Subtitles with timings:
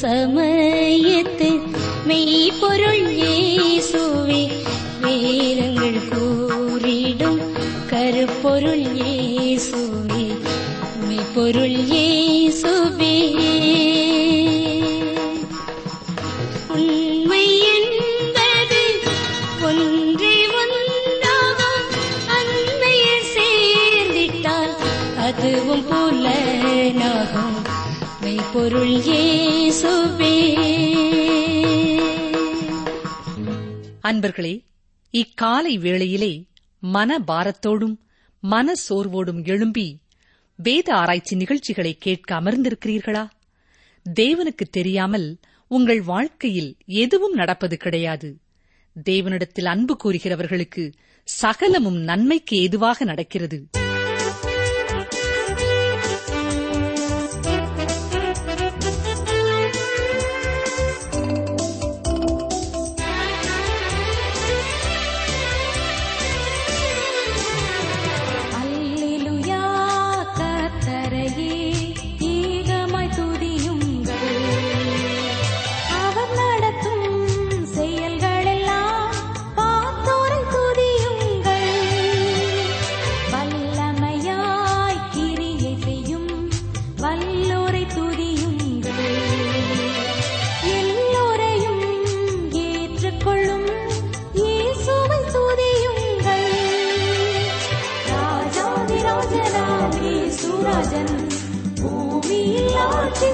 [0.00, 1.48] சமயத்து
[2.06, 3.09] மெய் பொருள்
[34.20, 34.64] நண்பர்களே
[35.12, 36.46] இக்காலை வேளையிலே
[36.80, 37.94] மன பாரத்தோடும்
[38.40, 39.98] மன சோர்வோடும் எழும்பி
[40.56, 43.30] வேத ஆராய்ச்சி நிகழ்ச்சிகளை கேட்க அமர்ந்திருக்கிறீர்களா?
[44.10, 48.40] தேவனுக்கு தெரியாமல் உங்கள் வாழ்க்கையில் எதுவும் நடப்பது கிடையாது.
[49.10, 50.92] தேவனிடத்தில் அன்பு கூறுகிறவர்களுக்கு
[51.24, 53.66] சகலமும் நன்மைக்கு எதுவாக நடக்கிறது.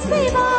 [0.09, 0.56] 对吗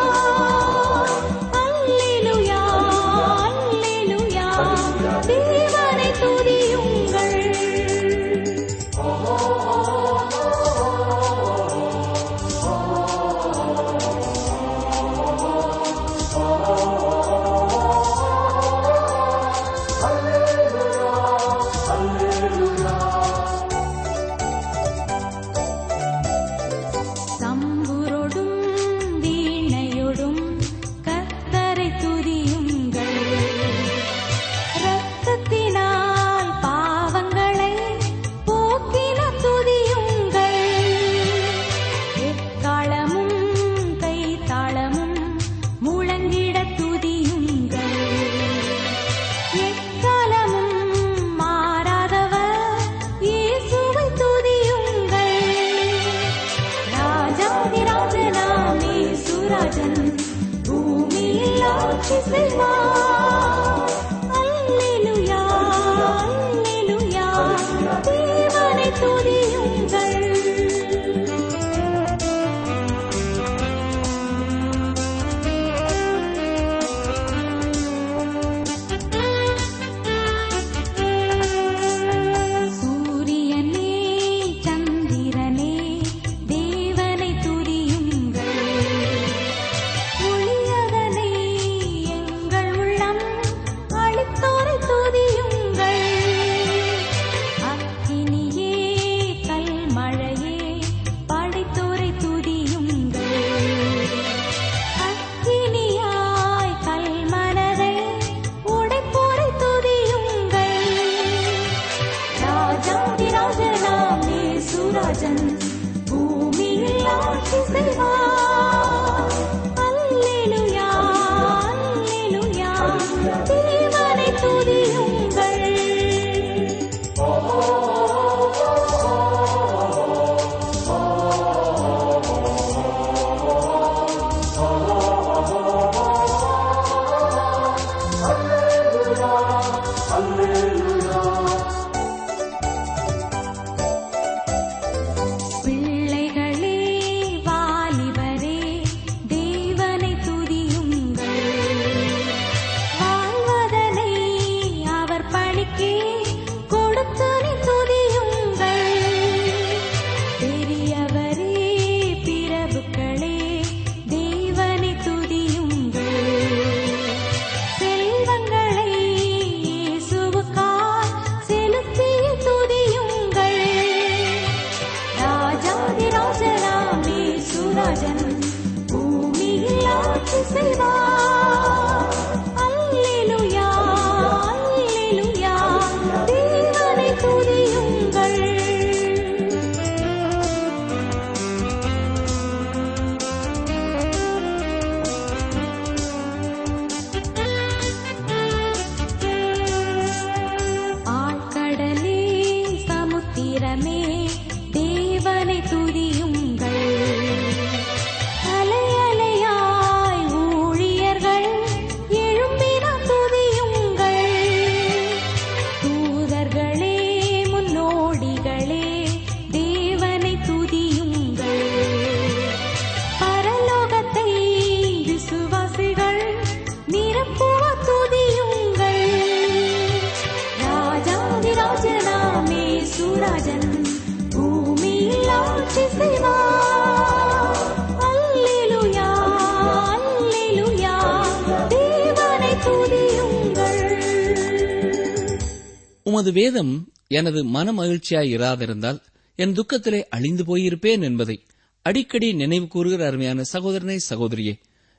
[246.38, 246.74] வேதம்
[247.08, 249.00] எனது மன மகிழ்ச்சியாய் இராதிருந்தால்
[249.36, 251.36] என் துக்கத்திலே அழிந்து போயிருப்பேன் என்பதை
[251.82, 254.54] அடிக்கடி நினைவு கூறுகிற அருமையான சகோதரனை சகோதரியே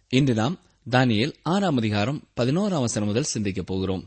[0.08, 0.56] இன்று நாம்
[0.90, 4.04] தானியல் ஆறாம் அதிகாரம் பதினோராம் வசனம் முதல் சிந்திக்கப் போகிறோம்.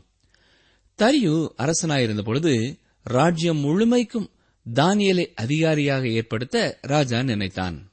[0.98, 4.28] தரியு அரசனாயிருந்த பொழுது ராஜ்யம் முழுமைக்கும்
[4.74, 7.92] தானியலை அதிகாரியாக ஏற்படுத்த ராஜா நினைத்தான்.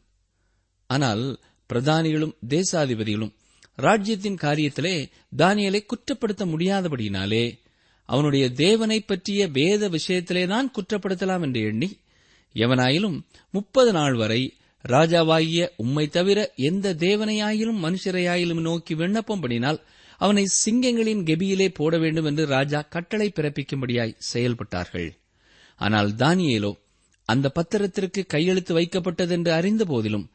[0.88, 1.24] ஆனால்
[1.70, 3.34] பிரதானிகளும் தேசாதிபதிகளும்
[3.76, 4.96] ராஜ்யத்தின் காரியத்திலே
[5.38, 7.44] தானியலை குற்றப்படுத்த முடியாதபடியினாலே
[8.10, 11.90] அவனுடைய தேவனை பற்றிய வேத விஷயத்திலேதான் குற்றப்படுத்தலாம் என்று எண்ணி
[12.56, 13.18] எவனாயிலும்
[13.52, 14.42] முப்பது நாள் வரை
[14.86, 19.80] ராஜாவாகிய உம்மை தவிர எந்த தேவனையாயிலும் மனுஷரையாயிலும் நோக்கி விண்ணப்பம் பண்ணினால்
[20.18, 25.10] அவனை சிங்கங்களின் கெபியிலே போட வேண்டும் என்று ராஜா கட்டளை பிறப்பிக்கும்படியாய் செயல்பட்டார்கள்.
[25.80, 26.72] ஆனால் தானியேலோ
[27.30, 30.28] அந்த பத்திரத்திற்கு கையெழுத்து வைக்கப்பட்டதென்று அறிந்த போதிலும்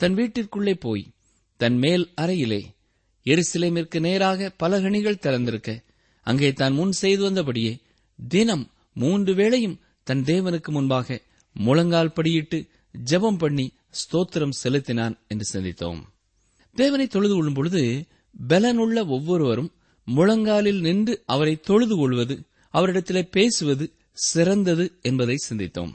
[0.00, 1.04] தன் வீட்டிற்குள்ளே போய்
[1.60, 2.62] தன் மேல் அறையிலே
[3.26, 5.70] எருசலேமிற்கு நேராக பலகணிகள் திறந்திருக்க
[6.26, 7.72] அங்கே தான் முன் செய்து வந்தபடியே
[8.18, 8.64] தினம்
[8.96, 11.18] மூன்று வேளையும் தன் தேவனுக்கு முன்பாக
[11.56, 12.58] முழங்கால் படியிட்டு
[12.94, 13.66] ஜெபம் பண்ணி
[14.00, 16.00] ஸ்தோத்திரம் செலுத்தினான் என்று சிந்தித்தோம்.
[16.76, 17.82] தேவனை தொழுது கொள்ளும் பொழுது
[18.48, 19.70] பலனுள்ள ஒவ்வொருவரும்
[20.08, 22.34] முழங்காலில் நின்று அவரை தொழுது கொள்வது
[22.74, 23.84] அவரிடத்திலே பேசுவது
[24.26, 25.92] சிறந்தது என்பதை சிந்தித்தோம்.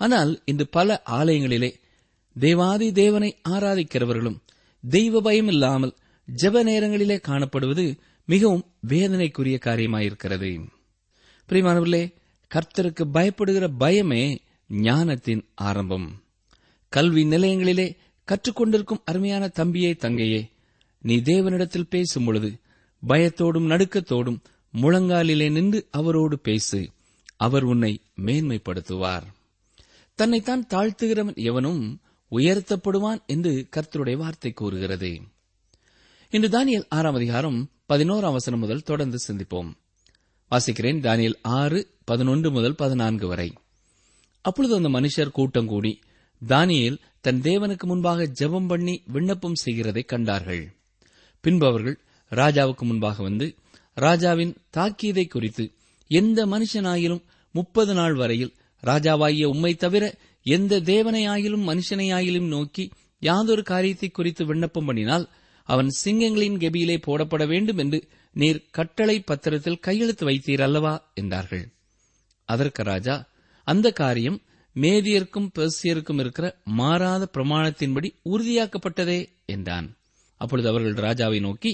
[0.00, 1.70] ஆனால் இன்று பல ஆலயங்களிலே
[2.36, 4.40] தேவாதி தேவனை ஆராதிக்கிறவர்களும்
[4.84, 5.94] தெய்வ பயம் இல்லாமல்
[6.28, 7.84] ஜெப நேரங்களிலே காணப்படுவது
[8.26, 10.68] மிகவும் வேதனைக்குரிய காரியமாயிருக்கிறது.
[11.48, 12.12] பிரியமானவர்களே
[12.54, 14.38] கர்த்தருக்கு பயப்படுகிற பயமே
[14.68, 16.22] ஞானத்தின் ஆரம்பம்.
[16.88, 17.96] கல்வி நிலையங்களிலே
[18.26, 20.50] கற்றுக்கொண்டிருக்கும் அருமையான தம்பியே தங்கையே
[21.02, 22.58] நீ தேவனிடத்தில் பேசும் பொழுது
[23.08, 24.38] பயத்தோடும் நடுக்கத்தோடும்
[24.82, 26.90] முழங்காலிலே நின்று அவரோடு பேசு.
[27.36, 29.22] அவர் உன்னை மேன்மைப்படுத்துவார்.
[30.14, 32.00] தன்னைத்தான் தாழ்த்துகிறவன் எவனும்
[32.30, 35.20] உயர்த்தப்படுவான் என்று கர்த்தருடைய வார்த்தை கூறுகிறது.
[36.30, 39.68] இன்று தானியல் ஆறாம் அதிகாரம் பதினோராம் வசனம் முதல் தொடர்ந்து சிந்திப்போம்.
[40.50, 43.52] வாசிக்கிறேன் தானியல் ஆறு பதினொன்று முதல் பதினான்கு வரை.
[44.42, 46.00] அப்பொழுது அந்த மனுஷர் கூட்டம் கூடி
[46.48, 50.74] தானியல் தன் தேவனுக்கு முன்பாக ஜெபம் பண்ணி விண்ணப்பம் செய்கிறதை கண்டார்கள்.
[51.40, 52.00] பின்பு அவர்கள்
[52.30, 53.56] ராஜாவுக்கு முன்பாக வந்து
[53.94, 55.74] ராஜாவின் தாக்கீதை குறித்து
[56.08, 57.22] எந்த மனுஷனாயிலும்
[57.52, 65.28] முப்பது நாள் வரையில் ராஜாவாகிய உம்மை தவிர எந்த தேவனையாயிலும் மனுஷனையாயிலும் நோக்கி யாதொரு காரியத்தை குறித்து விண்ணப்பம் பண்ணினால்
[65.68, 67.98] அவன் சிங்கங்களின் கெபியிலே போடப்பட வேண்டும் என்று
[68.36, 71.10] நீர் கட்டளை பத்திரத்தில் கையெழுத்து வைத்தீர் அல்லவா?
[71.14, 71.64] என்றார்கள்.
[72.48, 73.16] அதற்கு ராஜா
[73.66, 74.38] அந்த காரியம்
[74.76, 79.88] மேதியருக்கும் பெர்சியருக்கும் இருக்கிற மாறாத பிரமாணத்தின்படி உறுதியாக்கப்பட்டதே என்றான்.
[80.40, 81.72] அப்பொழுது அவர்கள் ராஜாவை நோக்கி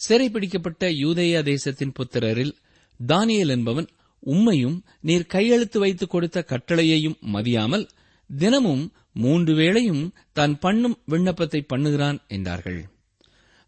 [0.00, 2.54] சிறைப்பிடிக்கப்பட்ட யூதேயா தேசத்தின் புத்திரரில்
[3.00, 3.88] தானியல் என்பவன்
[4.26, 7.86] உம்மையும் நீர் கையெழுத்து வைத்து கொடுத்த கட்டளையையும் மதியாமல்
[8.30, 12.80] தினமும் மூன்று வேளையும் தான் பண்ணும் விண்ணப்பத்தை பண்ணுகிறான் என்றார்கள்.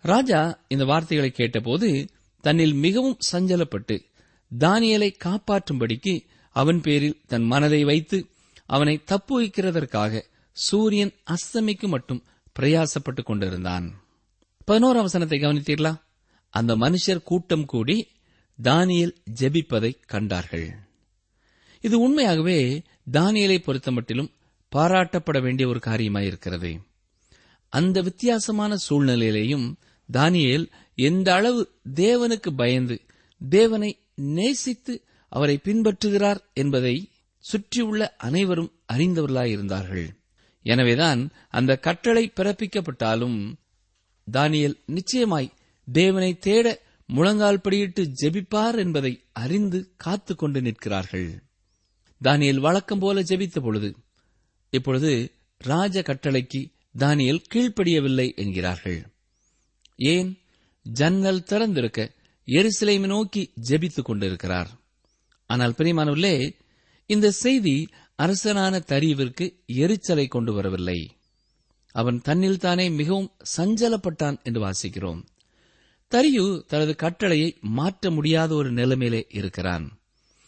[0.03, 2.09] ராஜா இந்த வார்த்தைகளை கேட்டபோது
[2.41, 4.05] தன்னில் மிகவும் சஞ்சலப்பட்டு
[4.59, 8.27] தானியலை காப்பாற்றும்படிக்கு அவன் பேரில் தன் மனதை வைத்து
[8.67, 12.23] அவனை தப்பு வைக்கிறதற்காக சூரியன் அஸ்தமிக்கு மட்டும்
[12.61, 14.03] பிரயாசப்பட்டுக் கொண்டிருந்தான்.
[14.65, 16.01] பதினோரு அவசனத்தை கவனித்தீர்களா?
[16.51, 18.09] அந்த மனுஷர் கூட்டம் கூடி
[18.63, 20.75] தானியல் ஜெபிப்பதை கண்டார்கள்.
[21.81, 22.83] இது உண்மையாகவே
[23.13, 24.31] தானியலை பொறுத்தமட்டிலும்
[24.77, 26.81] பாராட்டப்பட வேண்டிய ஒரு காரியமாயிருக்கிறது.
[27.69, 29.75] அந்த வித்தியாசமான சூழ்நிலையிலேயும்
[30.13, 33.01] தானியேல் எந்த அளவு தேவனுக்கு பயந்து
[33.49, 40.09] தேவனை நேசித்து அவரை பின்பற்றுகிறார் என்பதை சுற்றியுள்ள அனைவரும் அறிந்தவர்களாயிருந்தார்கள்.
[40.63, 43.55] எனவேதான் அந்த கட்டளை பிறப்பிக்கப்பட்டாலும்
[44.33, 45.53] தானியல் நிச்சயமாய்
[45.93, 51.43] தேவனை தேட முழங்கால் படியிட்டு ஜெபிப்பார் என்பதை அறிந்து காத்து கொண்டு நிற்கிறார்கள்.
[52.25, 53.97] தானியல் வழக்கம் போல ஜெபித்த பொழுது
[54.71, 59.12] இப்பொழுது ராஜ கட்டளைக்கு தானியல் கீழ்ப்படியவில்லை என்கிறார்கள்.
[60.03, 60.31] ஏன்?
[60.83, 62.01] ஜன்னல் திறந்திருக்க
[62.47, 64.71] எருசலேமை நோக்கி ஜெபித்துக் கொண்டிருக்கிறார்.
[65.47, 66.37] ஆனால் பிரியமானவர்களே
[67.07, 71.01] இந்த செய்தி அரசனான தரியவிற்கு எரிச்சலை கொண்டு வரவில்லை.
[71.93, 75.23] அவன் தன்னில் தானே மிகவும் சஞ்சலப்பட்டான் என்று வாசிக்கிறோம்.
[76.11, 79.87] தரியு தனது கட்டளையை மாற்ற முடியாத ஒரு நிலைமையிலே இருக்கிறான்.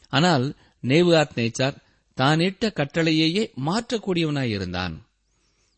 [0.09, 1.77] ஆனால் நேவுஆத் நேச்சார்
[2.15, 4.95] தான் இட்ட கட்டளையையே மாற்றக்கூடியவனாயிருந்தான்.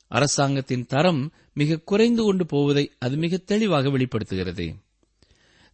[0.09, 4.75] அரசாங்கத்தின் தரம் மிக குறைந்து கொண்டு போவதை அது மிக தெளிவாக வெளிப்படுத்துகிறது.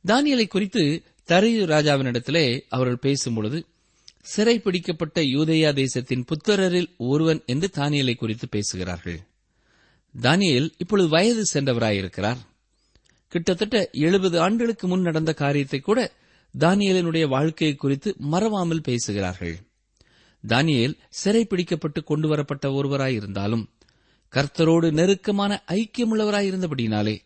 [0.07, 3.65] தானியலை குறித்து தரியு ராஜாவினிடத்திலே அவர்கள் பேசும்பொழுது
[4.37, 9.21] சிறைப்பிடிக்கப்பட்ட யூதேயா தேசத்தின் புத்திரரில் ஒருவன் என்று தானியலை குறித்து பேசுகிறார்கள்.
[10.21, 12.37] தானியேல் இப்பொழுது வயது சென்றவராயிருக்கிறார்.
[13.29, 16.13] கிட்டத்தட்ட எழுபது ஆண்டுகளுக்கு முன் நடந்த காரியத்தை கூட
[16.59, 19.59] தானியலினுடைய வாழ்க்கையை குறித்து மறவாமல் பேசுகிறார்கள்.
[20.49, 23.65] தானியல் சிறைப்பிடிக்கப்பட்டு கொண்டு வரப்பட்ட ஒருவராயிருந்தாலும்
[24.33, 27.19] கர்த்தரோடு நெருக்கமான ஐக்கியமுள்ளவராயிருந்தபடினாலே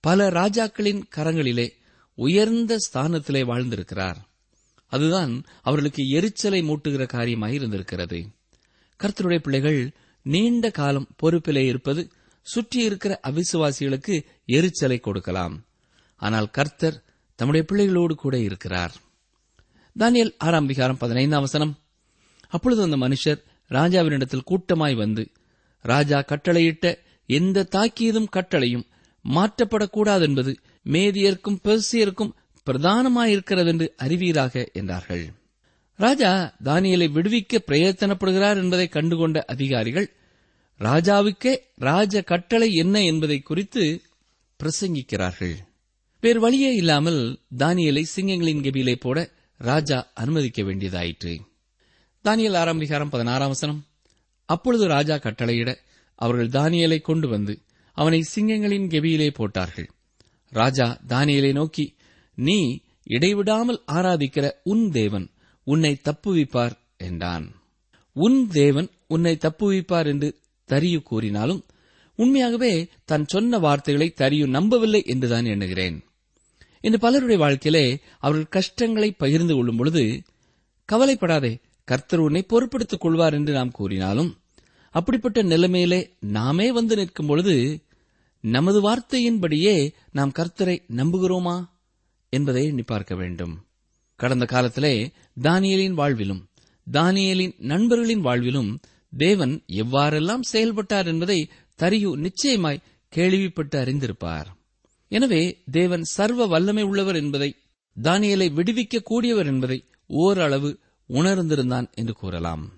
[0.00, 1.70] பல ராஜாக்களின் கரங்களிலே
[2.14, 4.16] உயர்ந்த ஸ்தானத்திலே வாழ்ந்திருக்கிறார்.
[4.86, 8.28] அதுதான் அவர்களுக்கு எரிச்சலை மூட்டுகிற காரியமாக இருந்திருக்கிறது.
[9.02, 12.10] கர்த்தருடைய பிள்ளைகள் நீண்ட காலம் பொறுப்பிலே இருப்பது
[12.42, 15.64] சுற்றி இருக்கிற அவிசுவாசிகளுக்கு எரிச்சலை கொடுக்கலாம்.
[16.16, 17.02] ஆனால் கர்த்தர்
[17.34, 18.94] தம்முடைய பிள்ளைகளோடு கூட இருக்கிறார்.
[19.98, 21.78] தானியல் ஆறாம் விகாரம் பதினைந்தாம் வசனம்.
[22.48, 25.30] அப்பொழுது அந்த மனுஷர் ராஜாவினிடத்தில் கூட்டமாய் வந்து
[25.80, 28.86] ராஜா கட்டளையிட்ட எந்த தாக்கியதும் கட்டளையும்
[29.34, 32.32] மாற்றப்படக்கூடாது என்பது மேதியர்க்கும் பெர்சியருக்கும்
[32.66, 35.32] பிரதானமாயிருக்கிறது என்று அறிவீராக என்றார்கள்.
[35.96, 40.12] ராஜா தானியலை விடுவிக்க பிரயத்தனப்படுகிறார் என்பதை கண்டுகொண்ட அதிகாரிகள்
[40.78, 44.02] ராஜாவுக்கே ராஜ கட்டளை என்ன என்பதை குறித்து
[44.60, 45.56] பிரசங்கிக்கிறார்கள்.
[46.20, 51.38] வேறு வழியே இல்லாமல் தானியலை சிங்கங்களின் கெபியிலே போட ராஜா அனுமதிக்க வேண்டியதாயிற்று.
[52.24, 53.87] தானியல் ஆறாம் அதிகாரம் பதினாறாம் வசனம்.
[54.48, 55.70] அப்பொழுது ராஜா கட்டளையிட
[56.18, 57.54] அவர்கள் தானியலை கொண்டு வந்து
[57.96, 59.88] அவனை சிங்கங்களின் கெபியிலே போட்டார்கள்.
[60.52, 61.84] ராஜா தானியலை நோக்கி
[62.38, 62.58] நீ
[63.06, 65.26] இடைவிடாமல் ஆராதிக்கிற உன் தேவன்
[65.66, 67.46] உன்னை தப்புவிப்பார் என்றான்.
[68.16, 70.28] உன் தேவன் உன்னை தப்புவிப்பார் என்று
[70.68, 71.62] தரியு கூறினாலும்
[72.18, 72.72] உண்மையாகவே
[73.04, 75.96] தான் சொன்ன வார்த்தைகளை தரியு நம்பவில்லை என்றுதான் எண்ணுகிறேன்.
[76.84, 77.84] இன்று பலருடைய வாழ்க்கையிலே
[78.18, 80.02] அவர்கள் கஷ்டங்களை பகிர்ந்து கொள்ளும் பொழுது
[80.88, 81.52] கவலைப்படாதே
[81.90, 84.30] கர்த்தர் உன்னை பொறுப்படுத்திக் கொள்வார் என்று நாம் கூறினாலும்
[84.94, 86.00] அப்படிப்பட்ட நிலைமையிலே
[86.36, 87.54] நாமே வந்து நிற்கும் பொழுது
[88.44, 89.74] நமது வார்த்தையின்படியே
[90.12, 91.56] நாம் கர்த்தரை நம்புகிறோமா
[92.32, 93.54] என்பதை எண்ணி பார்க்க வேண்டும்.
[94.20, 94.94] கடந்த காலத்திலே
[95.42, 96.42] தானியலின் வாழ்விலும்
[96.86, 98.70] தானியலின் நண்பர்களின் வாழ்விலும்
[99.12, 101.38] தேவன் எவ்வாறெல்லாம் செயல்பட்டார் என்பதை
[101.78, 104.48] தரியு நிச்சயமாய் கேள்விப்பட்டு அறிந்திருப்பார்.
[105.12, 107.50] எனவே தேவன் சர்வ வல்லமை உள்ளவர் என்பதை
[107.96, 109.78] தானியலை விடுவிக்க கூடியவர் என்பதை
[110.20, 110.70] ஓரளவு
[111.08, 112.72] உணர்ந்திருந்தான் என்று கூறலாம்.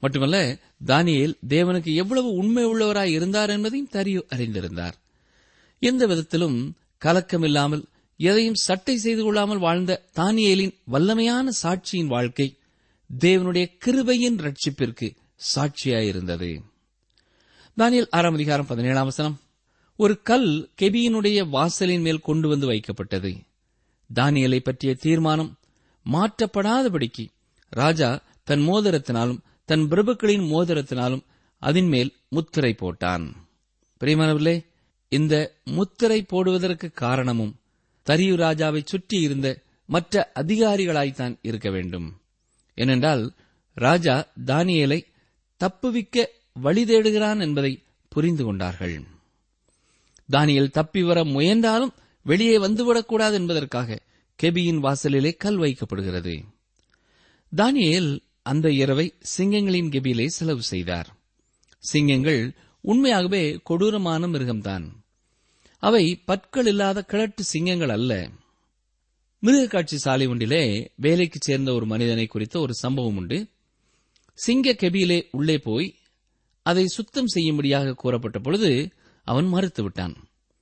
[0.00, 4.92] மட்டுமல்ல தானியேல் தேவனுக்கு எவ்வளவு உண்மை உள்ளவராய் இருந்தார் என்பதையும் தரியு அறிந்திருந்தார்.
[5.78, 7.84] எந்த விதத்திலும் கலக்கமில்லாமல்
[8.16, 12.56] எதையும் சட்டை செய்து கொள்ளாமல் வாழ்ந்த தானியேலின் வல்லமையான சாட்சியின் வாழ்க்கை
[13.20, 15.16] தேவனுடைய கிருபையின் ரட்சிப்பிற்கு
[15.54, 16.62] சாட்சியாயிருந்தது.
[17.78, 19.40] தானியல் ஆறாம் அதிகாரம் பதினேழாம் வசனம்
[19.96, 23.40] ஒரு கல் கெபியினுடைய வாசலின் மேல் கொண்டு வந்து வைக்கப்பட்டது.
[24.14, 25.58] தானியலை பற்றிய தீர்மானம்
[26.12, 27.26] மாற்றப்படாதபடிக்கு
[27.74, 31.22] ராஜா தன் மோதிரத்தினாலும் தன் பிரபுக்களின் மோதிரத்தினாலும்
[31.58, 33.32] அதன்மேல் முத்திரை போட்டான்.
[34.00, 34.64] பிரியமானவர்களே
[35.08, 37.56] இந்த முத்திரை போடுவதற்கு காரணமும்
[38.06, 42.20] தரியு ராஜாவை சுற்றி இருந்த மற்ற அதிகாரிகளாய்த்தான் இருக்க வேண்டும்.
[42.74, 43.32] ஏனென்றால்
[43.74, 45.00] ராஜா தானியலை
[45.60, 48.96] தப்புவிக்க வழி தேடுகிறான் என்பதை புரிந்து கொண்டார்கள்.
[50.32, 53.98] தானியல் தப்பி வர முயன்றாலும் வெளியே வந்துவிடக்கூடாது என்பதற்காக
[54.42, 56.51] கெபியின் வாசலிலே கல் வைக்கப்படுகிறது.
[57.56, 61.08] தானியேல் அந்த இரவை சிங்கங்களின் கெபியிலே செலவு செய்தார்.
[61.78, 64.86] சிங்கங்கள் உண்மையாகவே கொடூரமான மிருகம்தான்.
[65.78, 68.30] அவை பற்கள் இல்லாத கிழட்டு சிங்கங்கள் அல்ல.
[69.38, 73.46] மிருக காட்சி சாலை ஒன்றிலே வேலைக்கு சேர்ந்த ஒரு மனிதனை குறித்த ஒரு சம்பவம் உண்டு.
[74.34, 75.94] சிங்க கெபியிலே உள்ளே போய்
[76.62, 78.92] அதை சுத்தம் செய்யும்படியாக கூறப்பட்ட பொழுது
[79.24, 80.16] அவன் மறுத்து விட்டான்.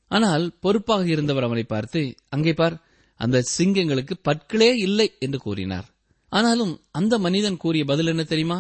[0.09, 2.83] ஆனால் பொறுப்பாக இருந்தவர் அவனை பார்த்து அங்கே பார்
[3.15, 5.89] அந்த சிங்கங்களுக்கு பற்களே இல்லை என்று கூறினார்.
[6.31, 8.59] ஆனாலும் அந்த மனிதன் கூறிய பதில் என்ன தெரியுமா?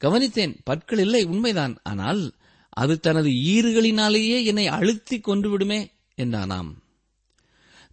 [0.00, 1.74] கவனித்தேன் பற்கள் இல்லை உண்மைதான்.
[1.82, 2.22] ஆனால்
[2.68, 5.80] அது தனது ஈறுகளினாலேயே என்னை அழுத்தி கொண்டுவிடுமே
[6.16, 6.70] என்றானாம்.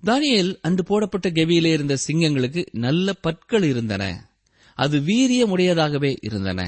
[0.04, 4.04] தானியல் அன்று போடப்பட்ட கெவியிலே இருந்த சிங்கங்களுக்கு நல்ல பற்கள் இருந்தன.
[4.78, 6.62] அது வீரியமுடையதாகவே இருந்தன.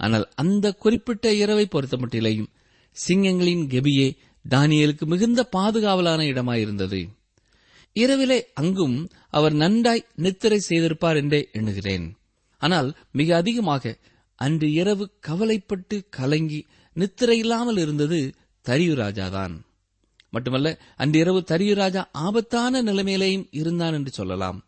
[0.00, 2.50] ஆனால் அந்த குறிப்பிட்ட இரவை பொறுத்தமட்டிலேயும்
[2.96, 4.08] சிங்கங்களின் கெபியே
[4.48, 7.00] தானியலுக்கு மிகுந்த பாதுகாவலான இடமாயிருந்தது.
[7.96, 12.06] இரவிலே அங்கும் அவர் நன்றாய் நித்திரை செய்திருப்பார் என்றே எண்ணுகிறேன்.
[12.58, 13.94] ஆனால் மிக அதிகமாக
[14.38, 18.34] அன்று இரவு கவலைப்பட்டு கலங்கி நித்திரை இல்லாமல் இருந்தது
[18.66, 19.54] தரியு ராஜாதான்
[20.30, 24.58] மட்டுமல்ல அன்று தரியு ராஜா ஆபத்தான நிலைமையிலேயும் இருந்தான் என்று சொல்லலாம்.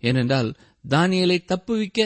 [0.00, 0.50] ஏனென்றால்
[0.88, 2.00] தானியலை தப்புவிக்க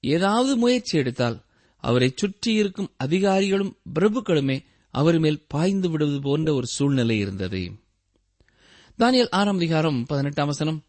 [0.00, 1.38] ஏதாவது முயற்சி எடுத்தால்
[1.76, 4.58] அவரை சுற்றியிருக்கும் அதிகாரிகளும் பிரபுக்களுமே
[4.94, 7.62] அவர் மேல் பாய்ந்து விடுவது போன்ற ஒரு சூழ்நிலை இருந்தது.
[8.98, 10.84] தானியல் ஆறாம் அதிகாரம் பதினெட்டாம் வசனம்.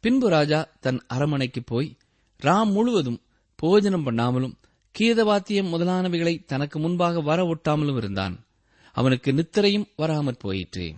[0.00, 1.96] பின்பு ராஜா தன் அரமனைக்கு போய்
[2.42, 3.20] ராம் முழுவதும்
[3.56, 4.54] போஜனம் பண்ணாமலும்
[4.98, 8.46] கீதவாத்தியம் முதலானவைகளை தனக்கு முன்பாக வர ஒட்டாமலும் இருந்தான்.
[8.92, 10.94] அவனுக்கு நித்திரையும் வராமற் போயிற்று.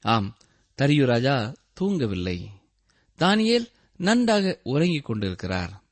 [0.00, 0.36] ஆம்
[0.82, 2.46] தரியு ராஜா தூங்கவில்லை.
[3.18, 5.82] தானியேல் நன்றாக உறங்கிக் கொண்டிருக்கிறார்.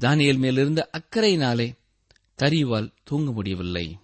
[0.00, 1.74] தானியல் மேலிருந்த அக்கறையினாலே
[2.42, 3.98] தரியுவால் தூங்க முடியவில்லை.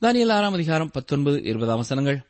[0.00, 2.27] தானியல் ஆறாம் அதிகாரம் பத்தொன்பது இருபதாம் வசனங்கள்.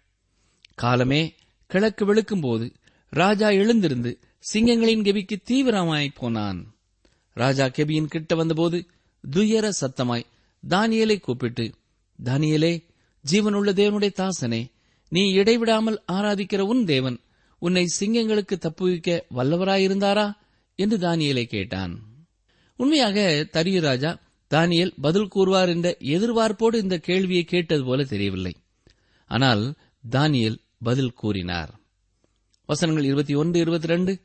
[0.82, 1.22] காலமே
[1.70, 2.66] கிழக்கு வெளுக்கும்போது
[3.10, 4.10] ராஜா எழுந்திருந்து
[4.52, 6.60] சிங்கங்களின் கெபிக்கு தீவிரமாய் போனான்.
[7.36, 8.78] ராஜா கெபியின் கிட்ட வந்தபோது
[9.30, 10.28] துயர சத்தமாய்
[10.68, 11.64] தானியலை கூப்பிட்டு
[12.24, 12.72] தானியலே
[13.24, 14.60] ஜீவனுள்ள தேவனுடைய தாசனே
[15.08, 17.18] நீ இடைவிடாமல் ஆராதிக்கிற உன் தேவன்
[17.62, 20.26] உன்னை சிங்கங்களுக்கு தப்புவிக்க வல்லவராயிருந்தாரா?
[20.78, 21.94] என்று தானியலை கேட்டான்.
[22.76, 23.20] உண்மையாக
[23.52, 24.10] தரியு ராஜா
[24.50, 28.54] தானியல் பதில் கூறுவார் என்ற எதிர்பார்ப்போடு இந்த கேள்வியை கேட்டது போல தெரியவில்லை.
[29.30, 29.64] ஆனால்
[30.10, 31.80] தானியல் பதில் கூறினார்.
[32.66, 34.20] வசனங்கள் இருபத்தி ஒன்று இருபத்தி ரெண்டு.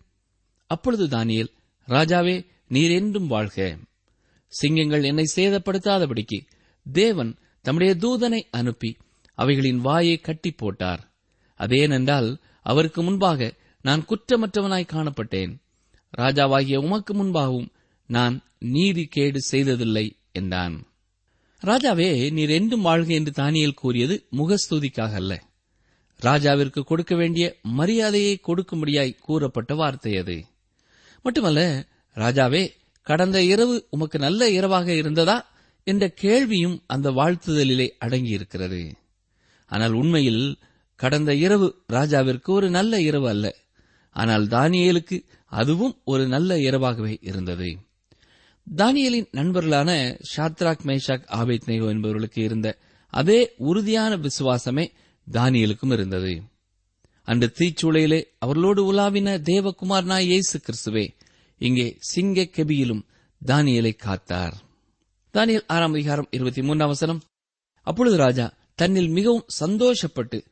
[0.67, 1.51] அப்பொழுது தானியல்
[1.87, 3.77] ராஜாவே நீர் என்றும் வாழ்க.
[4.47, 6.47] சிங்கங்கள் என்னை சேதப்படுத்தாதபடிக்கு
[6.91, 8.97] தேவன் தம்முடைய தூதனை அனுப்பி
[9.33, 11.13] அவைகளின் வாயை கட்டி போட்டார்.
[11.57, 15.61] அதேனென்றால் அவருக்கு முன்பாக நான் குற்றமற்றவனாய் காணப்பட்டேன்.
[16.17, 17.69] ராஜாவாகிய உமக்கு முன்பாகவும்
[18.05, 20.87] நான் நீதி கேடு செய்ததில்லை என்றான்.
[21.61, 25.51] ராஜாவே நீர் என்றும் வாழ்க என்று தானியல் கூறியது முகஸ்துதிக்காக அல்ல.
[26.23, 30.43] ராஜாவிற்கு கொடுக்க வேண்டிய மரியாதையை கொடுக்கும்படியாய் கூறப்பட்ட வார்த்தை அது.
[31.21, 32.69] மட்டுமல்ல ராஜாவே
[33.01, 35.51] கடந்த இரவு உமக்கு நல்ல இரவாக இருந்ததா?
[35.83, 38.91] என்ற கேள்வியும் அந்த வாழ்த்துதலிலே அடங்கியிருக்கிறது.
[39.65, 40.57] ஆனால் உண்மையில்
[40.95, 43.55] கடந்த இரவு ராஜாவிற்கு ஒரு நல்ல இரவு அல்ல.
[44.09, 47.77] ஆனால் தானியேலுக்கு அதுவும் ஒரு நல்ல இரவாகவே இருந்தது.
[48.75, 52.77] தானியலின் நண்பர்களான ஷாத்ராக் மேஷாக் ஆபேத் நேகோ என்பவர்களுக்கு இருந்த
[53.09, 54.87] அதே உறுதியான விசுவாசமே
[55.31, 56.41] தானியலுக்கும் இருந்தது.
[57.23, 61.07] அன்று தீச்சூளையிலே அவர்களோடு உலாவின தேவகுமாரனாய் இயேசு கிறிஸ்துவே
[61.57, 63.01] இங்கே சிங்க கெபியிலும்
[63.45, 64.53] தானியலை காத்தார்.
[65.33, 67.21] தானியல் ஆறாம் அதிகாரம் இருபத்தி மூன்றாம் வசனம்.
[67.81, 70.45] அப்பொழுது ராஜா தன்னில் மிகவும் சந்தோஷப்பட்டு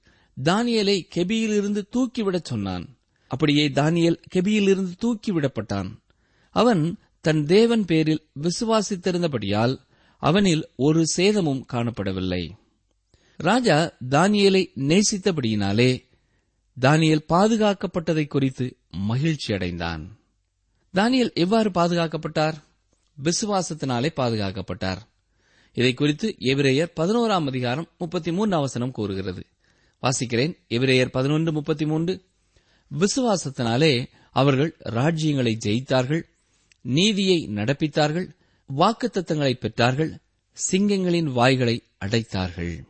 [0.44, 2.98] தானியலை கெபியிலிருந்து தூக்கிவிடச் சொன்னான்.
[3.28, 5.92] அப்படியே தானியல் கெபியிலிருந்து தூக்கிவிடப்பட்டான்.
[6.50, 9.78] அவன் தன் தேவன் பேரில் விசுவாசித்திருந்தபடியால்
[10.18, 12.52] அவனில் ஒரு சேதமும் காணப்படவில்லை.
[13.42, 16.04] ராஜா தானியலை நேசித்தபடியினாலே
[16.82, 20.20] தானியல் பாதுகாக்கப்பட்டதை குறித்து மகிழ்ச்சி அடைந்தான்.
[20.94, 22.54] தானியல் எவ்வாறு பாதுகாக்கப்பட்டார்?
[23.24, 24.98] விசுவாசத்தினாலே பாதுகாக்கப்பட்டார்.
[25.74, 29.46] இதை குறித்து எபிரேயர் பதினோராம் அதிகாரம் முப்பத்தி மூன்று அவசனம் கூறுகிறது.
[30.02, 30.56] வாசிக்கிறேன்.
[30.70, 32.22] எபிரேயர் பதினொன்று முப்பத்தி மூன்று
[33.00, 36.22] விசுவாசத்தினாலே அவர்கள் ராஜ்யங்களை ஜெயித்தார்கள்
[36.82, 38.30] நீதியை நடப்பித்தார்கள்
[38.78, 40.18] வாக்குத்தத்தங்களை பெற்றார்கள்
[40.72, 42.90] சிங்கங்களின் வாய்களை அடைத்தார்கள்.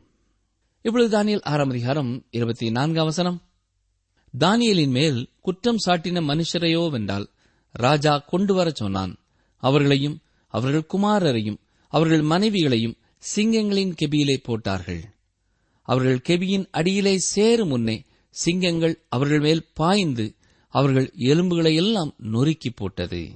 [0.83, 3.41] இப்பொழுது தானியல் ஆறாம் அதிகாரம் இருபத்தி நான்காம் வசனம்.
[4.39, 7.27] தானியலின் மேல் குற்றம் சாட்டின மனுஷரையோ வென்றால்
[7.71, 9.17] ராஜா கொண்டு வரச் சொன்னான்.
[9.57, 12.95] அவர்களையும் அவர்கள் குமாரரையும் அவர்கள் மனைவிகளையும்
[13.35, 15.03] சிங்கங்களின் கெபியிலே போட்டார்கள்.
[15.81, 20.35] அவர்கள் கெபியின் அடியிலே சேரும் முன்னே சிங்கங்கள் அவர்கள் மேல் பாய்ந்து
[20.67, 23.31] அவர்கள் எலும்புகளை எல்லாம் நொறுக்கி போட்டது.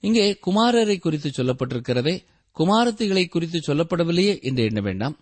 [0.00, 2.24] இங்கே குமாரரை குறித்து சொல்லப்பட்டிருக்கிறதே
[2.58, 5.16] குமாரத்திகளை குறித்து சொல்லப்படவில்லையே என்று எண்ண வேண்டாம்.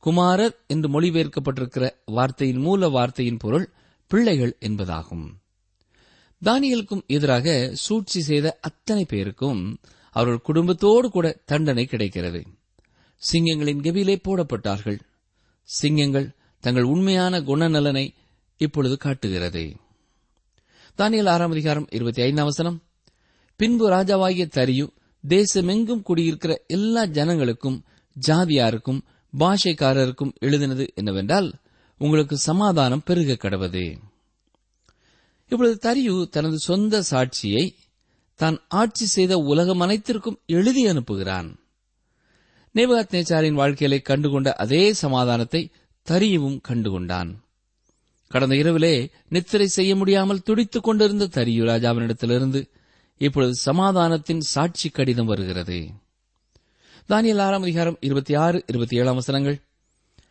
[0.00, 3.72] குமாரர் என்று மொழிபெயர்க்கப்பட்டிருக்கிற வார்த்தையின் மூல வார்த்தையின் பொருள்
[4.06, 5.26] பிள்ளைகள் என்பதாகும்.
[6.44, 9.78] தானியலுக்கும் எதிராக சூழ்ச்சி செய்த அத்தனை பேருக்கும்
[10.10, 12.46] அவர்கள் குடும்பத்தோடு கூட தண்டனை கிடைக்கிறது.
[13.32, 14.98] சிங்கங்களின் கெபிலே போடப்பட்டார்கள்.
[15.62, 18.14] சிங்கங்கள் தங்கள் உண்மையான குணநலனை
[18.56, 19.76] இப்பொழுது காட்டுகிறது.
[20.98, 22.82] தானியல் ஆறாம் அதிகாரம் இருபத்தி ஐந்தாம் வசனம்.
[23.56, 24.88] பின்பு ராஜாவாகிய தரியு
[25.28, 27.82] தேசமெங்கும் குடியிருக்கிற எல்லா ஜனங்களுக்கும்
[28.26, 29.00] ஜாதியாருக்கும்
[29.38, 31.52] பாஷைக்காரருக்கும் எழுதினது என்னவென்றால்
[31.98, 33.96] உங்களுக்கு சமாதானம் பெருக கடவது
[35.48, 37.74] இப்பொழுது தரியு தனது சொந்த சாட்சியை
[38.34, 41.56] தான் ஆட்சி செய்த உலகம் அனைத்திற்கும் எழுதி அனுப்புகிறான்.
[42.74, 45.70] நேபகாத் நேச்சாரின் வாழ்க்கையிலே கண்டுகொண்ட அதே சமாதானத்தை
[46.10, 47.34] தரியுவும் கண்டுகொண்டான்.
[48.28, 52.70] கடந்த இரவிலே நித்திரை செய்ய முடியாமல் துடித்துக் கொண்டிருந்த தரியு ராஜாவினிடத்திலிருந்து
[53.18, 55.90] இப்பொழுது சமாதானத்தின் சாட்சி கடிதம் வருகிறது.
[57.08, 59.60] தானியல் ஆறாம் அதிகாரம் இருபத்தி ஆறு இருபத்தி ஏழாம் வசனங்கள்.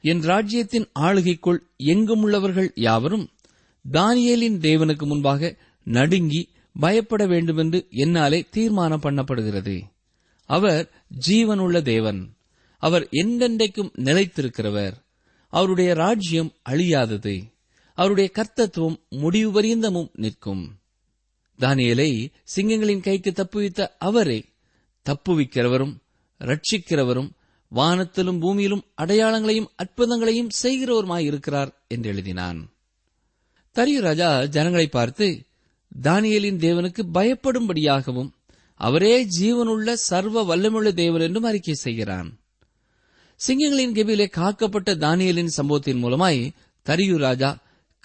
[0.01, 3.29] என் ராஜ்யத்தின் ஆளுகைக்குள் எங்கும் உள்ளவர்கள் யாவரும்
[3.91, 9.82] தானியலின் தேவனுக்கு முன்பாக நடுங்கி பயப்பட வேண்டுமென்று என்னாலே தீர்மானம் பண்ணப்படுகிறது.
[10.45, 10.91] அவர்
[11.27, 12.34] ஜீவனுள்ள தேவன்.
[12.77, 14.93] அவர் எந்தெண்டைக்கும் நிலைத்திருக்கிறவர்.
[15.47, 17.53] அவருடைய ராஜ்யம் அழியாதது.
[17.93, 20.77] அவருடைய கர்த்தத்துவம் முடிவு பரியந்தமும் நிற்கும்.
[21.60, 24.45] தானியலை சிங்கங்களின் கைக்கு தப்புவித்த அவரே
[25.10, 25.95] தப்புவிக்கிறவரும்
[26.39, 27.30] ரட்சிக்கிறவரும்
[27.75, 32.69] வானத்திலும் பூமியிலும் அடையாளங்களையும் அற்புதங்களையும் செய்கிறவருமாயிருக்கிறார் என்று எழுதினான்.
[33.75, 35.45] தரியு ராஜா ஜனங்களை பார்த்து
[36.02, 38.32] தானியலின் தேவனுக்கு பயப்படும்படியாகவும்
[38.73, 42.39] அவரே ஜீவனுள்ள சர்வ வல்லமுள்ள தேவன் என்றும் அறிக்கை செய்கிறான்.
[43.47, 46.52] சிங்கங்களின் கெபியிலே காக்கப்பட்ட தானியலின் சம்பவத்தின் மூலமாய்
[46.86, 47.58] தரியு ராஜா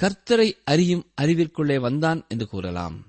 [0.02, 3.06] கர்த்தரை அறியும் அறிவிற்குள்ளே வந்தான் என்று கூறலாம்.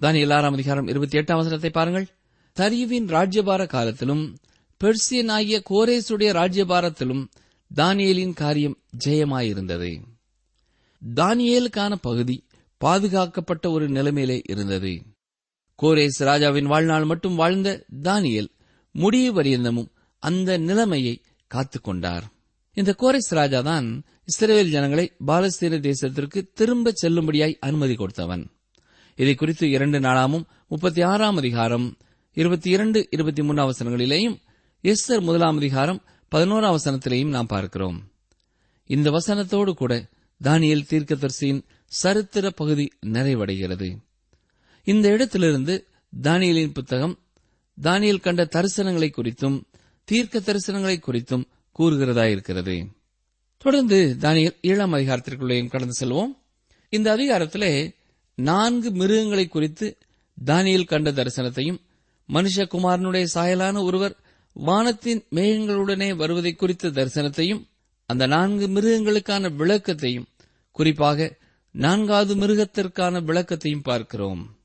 [0.00, 2.15] தானியல் ஆறாம் அதிகாரம் இருபத்தி எட்டாம் வசனத்தை பாருங்கள்.
[2.56, 4.36] தரியுவின் ராஜ்யபார காலத்திலும்
[4.84, 7.26] பெர்சியன் ஆகிய கோரேசுடைய ராஜ்யபாரத்திலும்
[7.74, 10.02] தானியலின் காரியம் ஜெயமாயிருந்தது.
[11.14, 15.02] தானியேலுக்கான பகுதி பாதுகாக்கப்பட்ட ஒரு நிலைமையிலே இருந்தது.
[15.82, 18.48] கோரேஸ் ராஜாவின் வாழ்நாள் மட்டும் வாழ்ந்த தானியேல்
[18.92, 21.22] முடிவு பரியந்தமும் அந்த நிலைமையை
[21.54, 22.22] காத்துக்கொண்டார்.
[22.72, 28.50] இந்த கோரேஸ் ராஜாதான் இஸ்ரேல் ஜனங்களை பாலஸ்தீன தேசத்திற்கு திரும்ப செல்லும்படியாய் அனுமதி கொடுத்தவன்.
[29.16, 31.96] இதை குறித்து இரண்டு நாளாமும் முப்பத்தி ஆறாம் அதிகாரம்
[32.38, 34.36] இருபத்தி இரண்டு இருபத்தி மூன்று அவசரங்களிலேயும்
[34.82, 36.02] எஸ்தர் முதலாம் அதிகாரம்
[36.34, 38.10] பதினோராம் வசனத்திலேயும் நாம் பார்க்கிறோம்.
[38.86, 40.06] இந்த வசனத்தோடு கூட
[40.44, 43.96] தானியல் தீர்க்கதரிசியின் சரித்திர பகுதி நிறைவடைகிறது.
[44.84, 45.86] இந்த இடத்திலிருந்து
[46.22, 47.18] தானியலின் புத்தகம்
[47.82, 49.62] தானியல் கண்ட தரிசனங்களை குறித்தும்
[50.04, 51.44] தீர்க்க தரிசனங்களை குறித்தும்
[51.78, 52.86] கூறுகிறதாயிருக்கிறது.
[53.58, 56.36] தொடர்ந்து தானியல் ஏழாம் அதிகாரத்திற்குள்ளேயும் கடந்து செல்வோம்.
[56.88, 57.94] இந்த அதிகாரத்திலே
[58.34, 59.98] நான்கு மிருகங்களை குறித்து
[60.44, 61.84] தானியல் கண்ட தரிசனத்தையும்
[62.32, 64.16] மனுஷகுமாரனுடைய சாயலான ஒருவர்
[64.52, 67.66] வானத்தின் மேகங்களுடனே வருவதை குறித்த தரிசனத்தையும்
[68.06, 70.26] அந்த நான்கு மிருகங்களுக்கான விளக்கத்தையும்
[70.72, 71.36] குறிப்பாக
[71.70, 74.58] நான்காவது மிருகத்திற்கான விளக்கத்தையும் பார்க்கிறோம்.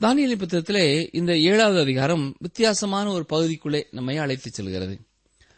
[0.00, 5.00] தானியலி புத்தகத்திலே இந்த ஏழாவது அதிகாரம் வித்தியாசமான ஒரு பகுதிக்குள்ளே நம்மை அழைத்துச் செல்கிறது.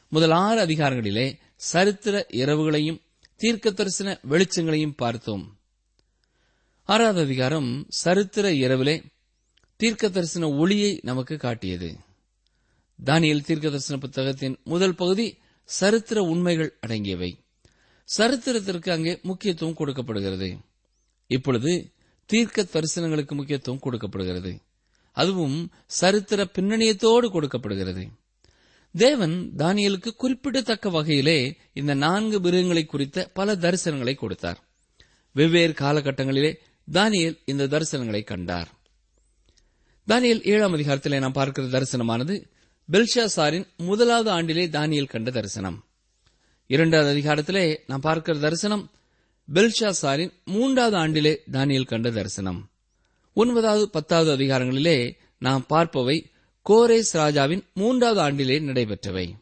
[0.08, 3.00] முதல் ஆறு அதிகாரங்களிலே சரித்திர இரவுகளையும்
[3.36, 5.56] தீர்க்க தரிசன வெளிச்சங்களையும் பார்த்தோம்.
[6.84, 9.02] ஆறாவது அதிகாரம் சரித்திர இரவிலே
[9.82, 11.96] தீர்க்க தரிசன ஒளியை நமக்கு காட்டியது.
[13.04, 17.38] தானியல் தீர்க்க தரிசன புத்தகத்தின் முதல் பகுதி சரித்திர உண்மைகள் அடங்கியவை.
[18.18, 20.58] சரித்திரத்திற்கு அங்கே முக்கியத்துவம் கொடுக்கப்படுகிறது.
[21.26, 21.92] இப்பொழுது
[22.26, 24.60] தீர்க்க தரிசனங்களுக்கு முக்கியத்துவம் கொடுக்கப்படுகிறது.
[25.12, 28.08] அதுவும் சரித்திர பின்னணியத்தோடு கொடுக்கப்படுகிறது.
[28.92, 34.62] தேவன் தானியலுக்கு குறிப்பிடத்தக்க வகையிலே இந்த நான்கு மிருகங்களை குறித்த பல தரிசனங்களை கொடுத்தார்.
[35.32, 36.56] வெவ்வேறு காலகட்டங்களிலே
[36.92, 38.80] தானியல் இந்த தரிசனங்களை கண்டார்.
[40.08, 42.44] தானியல் ஏழாம் அதிகாரத்திலே நாம் பார்க்கிற தரிசனமானது
[42.92, 45.84] பெல்ஷாசாரின் முதலாவது ஆண்டிலே தானியல் கண்ட தரிசனம்.
[46.66, 48.90] இரண்டாவது அதிகாரத்திலே நாம் பார்க்கிற தரிசனம்
[49.54, 52.70] பெல்ஷாசாரின் மூன்றாவது ஆண்டிலே தானியல் கண்ட தரிசனம்.
[53.34, 56.24] ஒன்பதாவது பத்தாவது அதிகாரங்களிலே நாம் பார்ப்பவை
[56.70, 59.34] கோரேஸ் ராஜாவின் மூன்றாவது ஆண்டிலே நடைபெற்றவை.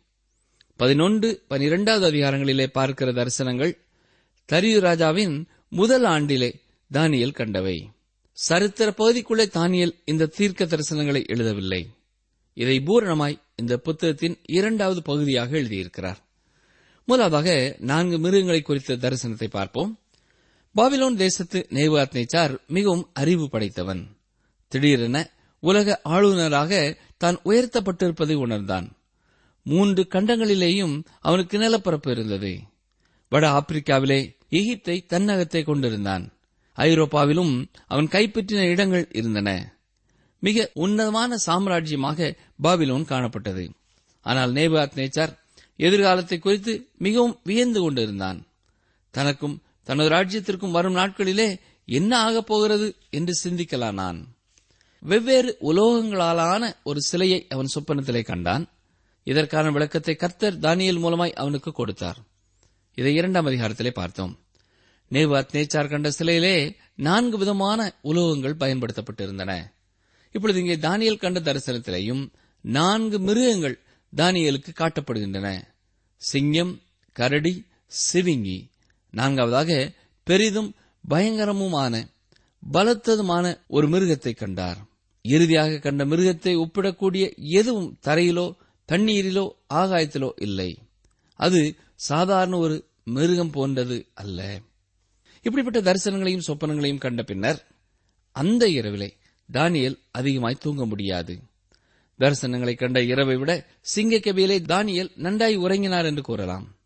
[0.76, 3.76] பதினொன்று பனிரெண்டாவது அதிகாரங்களிலே பார்க்கிற தரிசனங்கள்
[4.52, 6.60] தரியு ராஜாவின் முதல் ஆண்டிலே
[6.92, 7.90] தானியல் கண்டவை.
[8.40, 11.86] சரித்திர பகுதிக்குள்ளே தானியல் இந்த தீர்க்க தரிசனங்களை எழுதவில்லை.
[12.54, 16.16] இதை பூரணமாய் இந்த புத்தகத்தின் இரண்டாவது பகுதியாக எழுதியிருக்கிறார்.
[17.04, 19.98] முதலாவதாக நான்கு மிருகங்களை குறித்த தரிசனத்தை பார்ப்போம்.
[20.76, 24.16] பாபிலோன் தேசத்து நேவாத்னேச்சார் மிகவும் அறிவு படைத்தவன்.
[24.68, 28.96] திடீரென உலக ஆளுநராக தான் உயர்த்தப்பட்டிருப்பதை உணர்ந்தான்.
[29.62, 32.58] மூன்று கண்டங்களிலேயும் அவனுக்கு நிலப்பரப்பு இருந்தது.
[33.28, 36.32] வட ஆப்பிரிக்காவிலே எகிப்தை தன்னகத்தை கொண்டிருந்தான்.
[36.76, 39.76] ஐரோப்பாவிலும் அவன் கைப்பற்றின இடங்கள் இருந்தன.
[40.38, 43.70] மிக உன்னதமான சாம்ராஜ்யமாக பாபிலோன் காணப்பட்டது.
[44.20, 45.38] ஆனால் நேபாத் நேச்சார்
[45.76, 48.46] எதிர்காலத்தை குறித்து மிகவும் வியந்து கொண்டிருந்தான்.
[49.10, 54.24] தனக்கும் தனது ராஜ்யத்திற்கும் வரும் நாட்களிலே என்ன ஆகப் போகிறது என்று சிந்திக்கலானான்
[55.00, 58.68] வெவ்வேறு உலோகங்களாலான ஒரு சிலையை அவன் சொப்பனத்திலே கண்டான்.
[59.22, 62.16] இதற்கான விளக்கத்தை கர்த்தர் தானியல் மூலமாய் அவனுக்கு கொடுத்தார்.
[62.94, 64.38] இதை இரண்டாம் அதிகாரத்திலே பார்த்தோம்.
[65.10, 69.72] நேவாத் நேச்சார் கண்ட சிலையிலே நான்கு விதமான உலோகங்கள் பயன்படுத்தப்பட்டிருந்தன.
[70.32, 73.78] இப்பொழுது இங்கே தானியல் கண்ட தரிசனத்திலேயும் நான்கு மிருகங்கள்
[74.16, 75.62] தானியலுக்கு காட்டப்படுகின்றன.
[76.16, 76.80] சிங்கம்
[77.12, 77.66] கரடி
[78.12, 78.68] சிவிங்கி.
[79.10, 79.92] நான்காவதாக
[80.22, 80.74] பெரிதும்
[81.08, 82.08] பயங்கரமுமான
[82.72, 84.78] பலத்ததுமான ஒரு மிருகத்தை கண்டார்.
[85.22, 88.54] இறுதியாக கண்ட மிருகத்தை ஒப்பிடக்கூடிய எதுவும் தரையிலோ
[88.88, 90.78] தண்ணீரிலோ ஆகாயத்திலோ இல்லை.
[91.34, 94.60] அது சாதாரண ஒரு மிருகம் போன்றது அல்ல.
[95.42, 97.66] இப்படிப்பட்ட தரிசனங்களையும் சொப்பனங்களையும் கண்ட பின்னர்
[98.30, 99.16] அந்த இரவிலே
[99.52, 101.38] தானியல் அதிகமாய் தூங்க முடியாது.
[102.18, 106.76] தரிசனங்களை கண்ட இரவை விட சிங்கக்கபியிலே தானியல் நன்றாய் உறங்கினார் என்று கூறலாம்.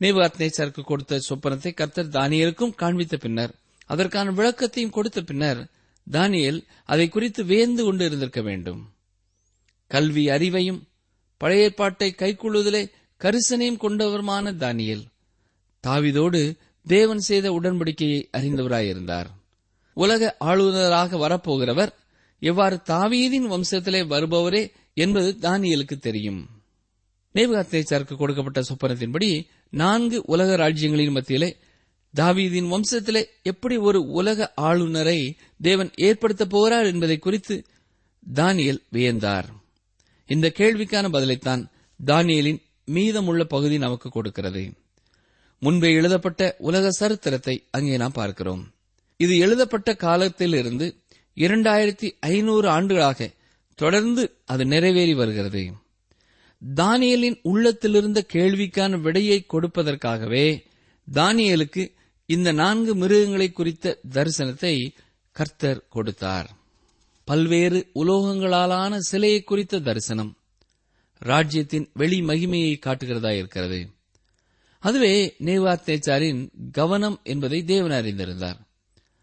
[0.00, 3.54] நேவாத் நேச்சருக்கு கொடுத்த சொப்பனத்தை கர்த்தர் தானியலுக்கும் காண்பித்த பின்னர்
[3.86, 5.66] அதற்கான விளக்கத்தையும் கொடுத்த பின்னர்
[6.10, 8.92] தானியல் அதை குறித்து வேந்து கொண்டு இருந்திருக்க வேண்டும்.
[9.86, 10.82] கல்வி அறிவையும்
[11.36, 12.90] பழைய ஏற்பாட்டை கைக்கொள்வதிலே
[13.20, 15.04] கரிசனையும் கொண்டவருமான தானியல்
[15.86, 16.56] தாவிதோடு
[16.90, 19.26] தேவன் செய்த உடன்படிக்கையை அறிந்தவராயிருந்தார்.
[19.94, 21.92] உலக ஆளுநராக வரப்போகிறவர்
[22.40, 24.62] எவ்வாறு தாவீதின் வம்சத்திலே வருபவரே
[24.94, 26.48] என்பது தானியலுக்கு தெரியும்.
[27.34, 31.56] நேபுகாத்தேச்சாருக்கு கொடுக்கப்பட்ட சொப்பனத்தின்படி நான்கு உலக ராஜ்யங்களின் மத்தியிலே
[32.14, 37.64] தாவீதின் வம்சத்திலே எப்படி ஒரு உலக ஆளுநரை தேவன் ஏற்படுத்தப் போகிறார் என்பதை குறித்து
[38.34, 39.48] தானியல் வியந்தார்.
[40.26, 41.62] இந்த கேள்விக்கான பதிலைத்தான்
[42.06, 44.72] தானியலின் மீதமுள்ள பகுதி நமக்கு கொடுக்கிறது.
[45.62, 48.72] முன்பே எழுதப்பட்ட உலக சரித்திரத்தை அங்கே நாம் பார்க்கிறோம்.
[49.16, 50.96] இது எழுதப்பட்ட காலத்திலிருந்து
[51.36, 53.30] இரண்டாயிரத்தி ஐநூறு ஆண்டுகளாக
[53.74, 55.72] தொடர்ந்து அது நிறைவேறி வருகிறது.
[56.76, 60.64] தானியலின் உள்ளத்திலிருந்த கேள்விக்கான விடையை கொடுப்பதற்காகவே
[61.12, 61.92] தானியலுக்கு
[62.26, 64.74] இந்த நான்கு மிருகங்களை குறித்த தரிசனத்தை
[65.36, 66.50] கர்த்தர் கொடுத்தார்.
[67.24, 70.36] பல்வேறு உலோகங்களாலான சிலையை குறித்த தரிசனம்
[71.18, 73.80] ராஜ்யத்தின் வெளி மகிமையை காட்டுகிறதா இருக்கிறது.
[74.80, 78.56] அதுவே நேவாத்தேச்சாரின் கவனம் என்பதை தேவன் அறிந்திருந்தார்.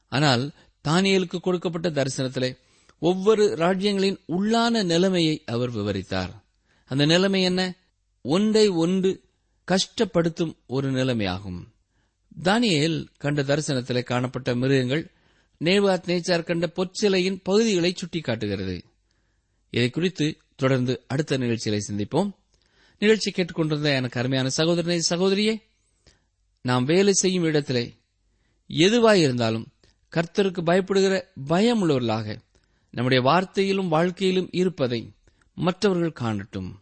[0.07, 0.51] ஆனால்
[0.87, 2.57] தானியலுக்கு கொடுக்கப்பட்ட தரிசனத்திலே
[2.99, 6.29] ஒவ்வொரு ராஜ்யங்களின் உள்ளான நிலைமையை அவர் விவரித்தார்.
[6.85, 7.75] அந்த நிலைமை என்ன?
[8.21, 9.21] ஒன்றை ஒன்று
[9.71, 11.63] கஷ்டப்படுத்தும் ஒரு நிலைமையாகும்.
[12.43, 15.11] தானியல் கண்ட தரிசனத்திலே காணப்பட்ட மிருகங்கள்
[15.63, 18.83] நேவாத் நேச்சார் கண்ட பொற்சிலையின் பகுதிகளை சுட்டிக்காட்டுகிறது.
[19.69, 22.31] இதை குறித்து தொடர்ந்து அடுத்த நிகழ்ச்சிகளை சிந்திப்போம்.
[22.99, 25.62] நிகழ்ச்சி கேட்டுக்கொண்டிருந்த எனக்கு அருமையான சகோதரனை சகோதரியே
[26.62, 27.93] நாம் வேலை செய்யும் இடத்திலே
[28.69, 29.65] எதுவாயிருந்தாலும்
[30.15, 32.38] கர்த்தருக்கு பயப்படுகிற பயம் உள்ளவர்களாக
[32.91, 35.13] நம்முடைய வார்த்தையிலும் வாழ்க்கையிலும் இருப்பதை
[35.55, 36.81] மற்றவர்கள் காணட்டும்.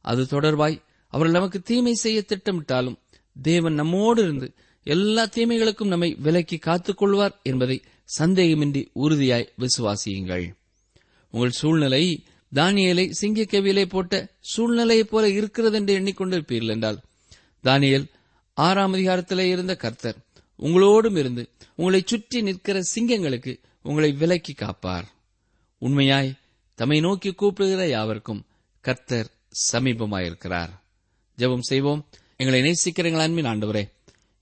[0.00, 2.98] அது தொடர்பாய் அவர்கள் நமக்கு தீமை செய்ய திட்டமிட்டாலும்
[3.42, 4.54] தேவன் நம்மோடு இருந்து
[4.84, 7.82] எல்லா தீமைகளுக்கும் நம்மை விலக்கி காத்துக் கொள்வார் என்பதை
[8.18, 10.54] சந்தேகமின்றி உறுதியாய் விசுவாசியுங்கள்.
[11.30, 17.00] உங்கள் சூழ்நிலை தானியலை சிங்கக்கவியிலே போட்ட சூழ்நிலையைப் போல இருக்கிறது என்று எண்ணிக்கொண்டிருப்பீர்கள் என்றால்
[17.64, 18.06] தானியல்
[18.54, 20.16] ஆறாம் அதிகாரத்திலே இருந்த கர்த்தர்
[20.58, 25.04] உங்களோடும் இருந்து உங்களை சுற்றி நிற்கிற சிங்கங்களுக்கு உங்களை விலக்கி காப்பார்.
[25.78, 26.34] உண்மையாய்
[26.74, 28.44] தம்மை நோக்கி கூப்பிடுகிற யாவருக்கும்
[28.80, 29.30] கர்த்தர்
[29.72, 30.68] சமீபமாயிருக்கிறார்.
[31.38, 32.06] ஜெபம் செய்வோம்.
[32.36, 33.88] எங்களை நேசிக்கிறங்கள் அன்பின் ஆண்டவரே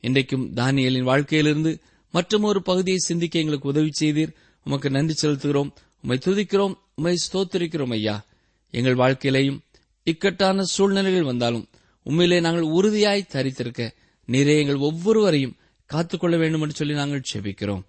[0.00, 1.80] இன்றைக்கும் தானியலின் வாழ்க்கையிலிருந்து
[2.12, 4.34] மற்றும் ஒரு பகுதியை சிந்திக்க எங்களுக்கு உதவி செய்தீர்.
[4.64, 5.70] உமக்கு நன்றி செலுத்துகிறோம்.
[6.06, 8.24] உம்மை துதிக்கிறோம் உம்மை ஸ்தோத்திருக்கிறோம் ஐயா.
[8.70, 9.58] எங்கள் வாழ்க்கையிலேயும்
[10.04, 11.68] இக்கட்டான சூழ்நிலைகள் வந்தாலும்
[12.02, 13.90] உண்மையிலே நாங்கள் உறுதியாய் தரித்திருக்க
[14.28, 15.56] நீரே எங்கள் ஒவ்வொருவரையும்
[15.90, 17.82] காத்துக்கொள்ள வேண்டும் என்று சொல்லி நாங்கள் செபிக்கிறோம்.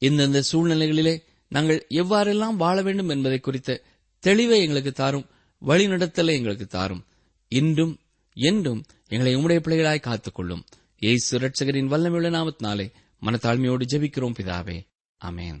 [0.00, 1.14] இந்தந்த சூழ்நிலைகளிலே
[1.48, 3.80] நாங்கள் எவ்வாறெல்லாம் வாழ வேண்டும் என்பதை குறித்த
[4.26, 5.26] தெளிவை எங்களுக்கு தாரும்
[5.62, 7.04] வழிநடத்தலை எங்களுக்கு தாரும்.
[7.48, 7.98] இன்றும்
[8.36, 10.64] என்றும் எங்களை உம்முடைய பிள்ளைகளாய் காத்துக்கொள்ளும்.
[11.00, 14.78] ஏசு ரட்சகரின் வல்லமையுள்ள நாமத்தினாலே மனத்தாழ்மையோடு ஜெபிக்கிறோம் பிதாவே.
[15.20, 15.60] அமேன்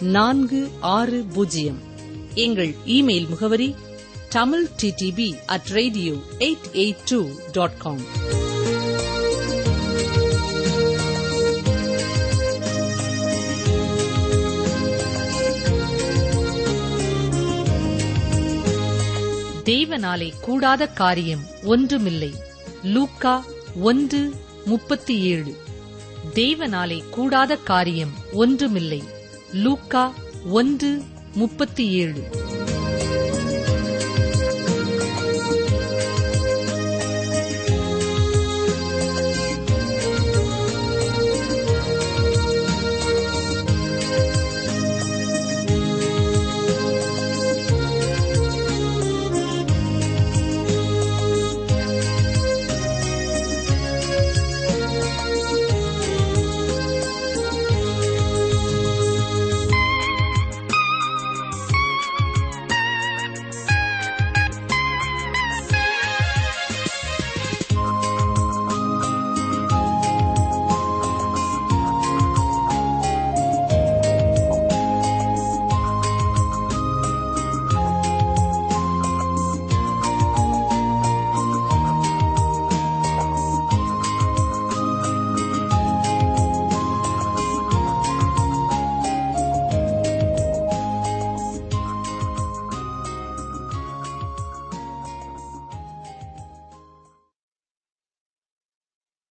[0.00, 1.82] நான்கு ஆறு பூஜ்ஜியம்.
[2.34, 3.74] எங்கள் இமெயில் முகவரி
[4.28, 8.00] Tamil TDP at radio eight eight two dot com
[19.64, 22.34] தேவனாலே கூடாத காரியம் ஒன்றுமில்லை.
[22.82, 23.44] லூக்கா
[23.80, 24.34] ஒன்று
[24.64, 25.56] முப்பத்தி ஏழு.
[26.34, 29.16] தேவனாலே கூடாத காரியம் ஒன்றுமில்லை.
[29.52, 31.02] லூக்கா ஒன்று
[31.34, 32.22] முப்பத்தி ஏழு.